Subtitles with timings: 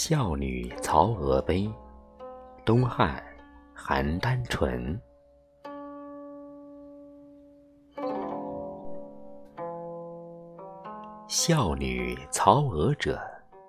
[0.00, 1.68] 孝女曹娥碑，
[2.64, 3.20] 东汉，
[3.74, 4.96] 邯郸淳。
[11.26, 13.20] 孝女曹娥者，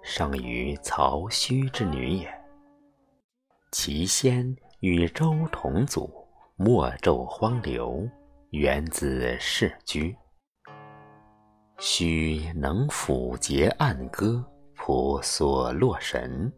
[0.04, 2.32] 生于曹虚之女也。
[3.72, 6.08] 其先与周同祖，
[6.56, 8.08] 莫纣荒流，
[8.52, 10.16] 源自世居。
[11.80, 14.46] 须能抚节按歌。
[14.90, 16.52] 仆所洛神。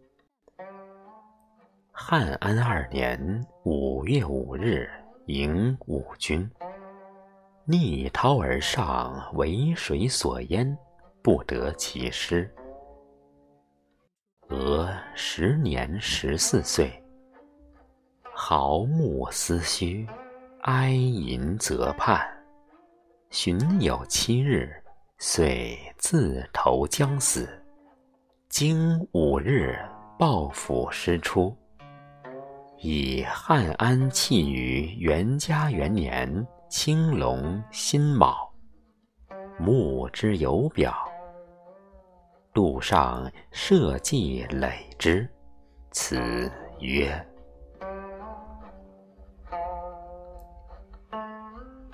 [1.91, 4.89] 汉安二年五月五日，
[5.25, 6.49] 迎五军，
[7.65, 10.77] 逆涛而上，为水所淹，
[11.21, 12.49] 不得其师。
[14.47, 17.03] 俄时年十四岁，
[18.33, 20.07] 毫目思虚，
[20.61, 22.25] 哀吟则畔，
[23.29, 24.71] 寻有七日，
[25.17, 27.60] 遂自投江死。
[28.51, 29.79] 经五日，
[30.19, 31.55] 抱斧师出。
[32.79, 38.51] 以汉安弃于元嘉元年青龙辛卯，
[39.57, 40.93] 木之有表。
[42.53, 45.25] 杜上社稷累之，
[45.91, 47.25] 此曰：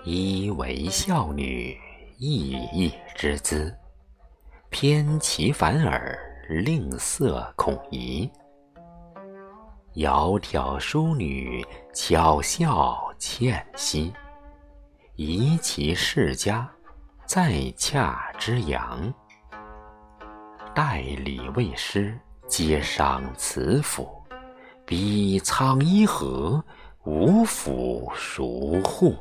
[0.04, 1.78] 一为孝女，
[2.18, 3.72] 义义之资，
[4.72, 6.20] 偏其反耳。
[6.48, 8.30] 吝啬恐疑，
[9.96, 11.62] 窈窕淑女，
[11.94, 14.14] 巧笑倩兮。
[15.18, 16.70] 宜其世家，
[17.26, 19.14] 在洽之阳。
[20.74, 22.18] 代理未师，
[22.48, 24.10] 皆伤慈父。
[24.86, 26.64] 彼苍衣何？
[27.04, 29.14] 无府孰护？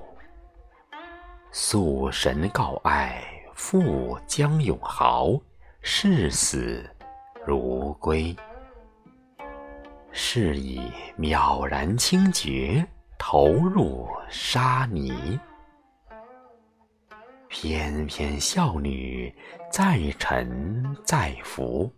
[1.51, 3.21] 素神告哀，
[3.53, 5.33] 父将永豪，
[5.81, 6.89] 誓死。
[7.47, 8.37] 如归，
[10.11, 10.81] 是以
[11.17, 12.85] 渺然清绝，
[13.17, 15.39] 投入沙泥。
[17.47, 19.33] 翩翩少女，
[19.71, 21.89] 在沉在浮，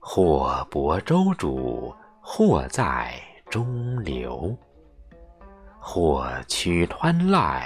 [0.00, 3.14] 或泊舟渚，或在
[3.48, 4.56] 中流；
[5.78, 7.62] 或曲湍濑，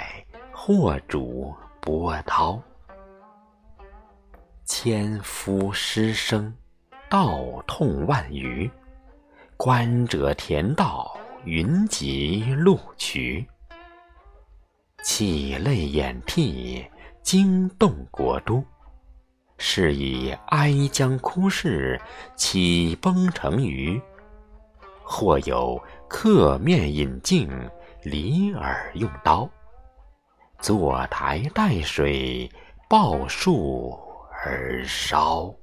[0.53, 1.51] 或逐
[1.81, 2.61] 波涛。
[4.73, 6.53] 千夫失声，
[7.09, 8.71] 道痛万余。
[9.57, 13.45] 观者田道，云集路渠。
[15.03, 16.85] 泣泪掩涕，
[17.21, 18.63] 惊动国都。
[19.57, 21.99] 是以哀将哭逝，
[22.37, 24.01] 岂崩成鱼？
[25.03, 27.51] 或有客面饮镜，
[28.03, 29.49] 离耳用刀。
[30.61, 32.49] 坐台待水，
[32.87, 33.99] 抱树。
[34.43, 35.53] 而烧。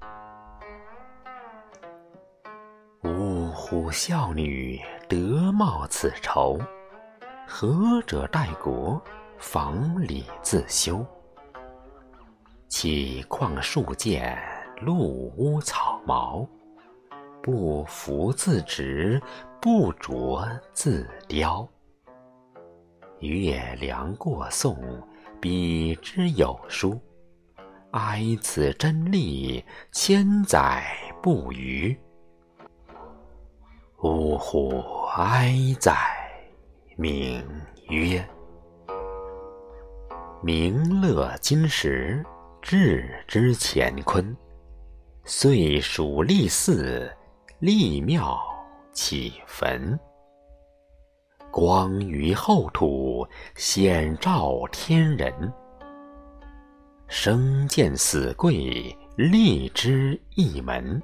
[3.03, 3.91] 呜呼！
[3.91, 6.59] 孝女得冒此仇，
[7.47, 9.03] 何者待国，
[9.39, 11.05] 防礼自修？
[12.69, 14.39] 岂况树见，
[14.81, 16.47] 露屋草毛，
[17.43, 19.21] 不服自直，
[19.61, 21.67] 不着自雕。
[23.19, 24.77] 月凉过送，
[25.41, 27.01] 彼之有书。
[27.93, 30.85] 哀此真力，千载
[31.23, 31.99] 不渝。
[34.03, 34.83] 呜呼！
[35.17, 35.97] 哀哉！
[36.97, 37.43] 名
[37.89, 38.23] 曰
[40.43, 42.25] 明乐金石，
[42.61, 44.37] 置之乾坤。
[45.25, 47.11] 岁属立嗣，
[47.59, 48.39] 立庙
[48.93, 49.99] 起坟。
[51.51, 53.27] 光于厚土，
[53.57, 55.33] 显照天人。
[57.09, 61.01] 生见死贵，立之一门；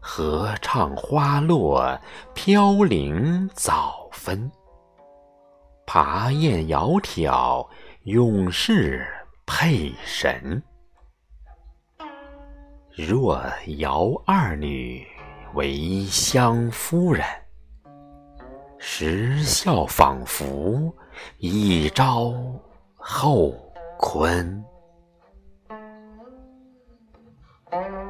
[0.00, 2.00] 合唱花落，
[2.34, 4.50] 飘零早分。
[5.84, 7.66] 爬雁窈窕，
[8.04, 9.06] 永世
[9.44, 10.62] 配神。
[12.94, 13.42] 若
[13.78, 15.04] 姚二女
[15.54, 17.26] 为相夫人，
[18.78, 20.94] 时效仿佛，
[21.38, 22.32] 一朝
[22.94, 23.52] 后
[23.98, 24.64] 坤。
[27.70, 28.05] Thank you.